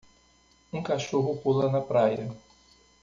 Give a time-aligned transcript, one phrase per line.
[0.73, 2.27] Um cachorro pula na praia.